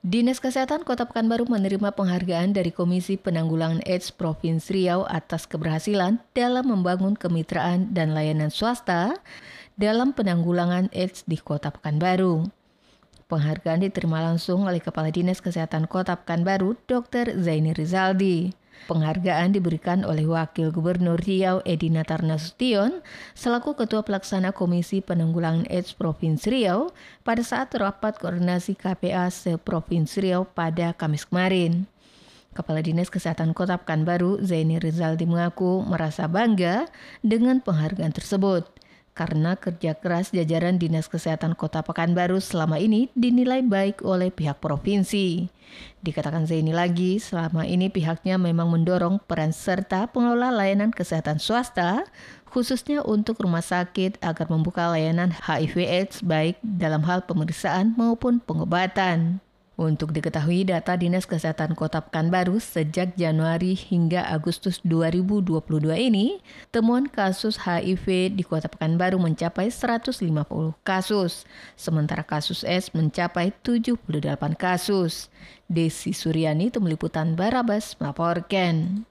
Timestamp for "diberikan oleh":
19.52-20.24